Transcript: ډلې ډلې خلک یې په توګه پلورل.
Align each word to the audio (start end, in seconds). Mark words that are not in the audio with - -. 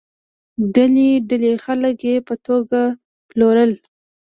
ډلې 0.75 1.09
ډلې 1.29 1.51
خلک 1.63 1.97
یې 2.09 2.15
په 2.27 2.33
توګه 2.45 2.81
پلورل. 3.29 3.71